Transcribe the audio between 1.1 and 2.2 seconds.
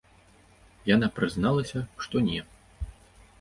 прызналася, што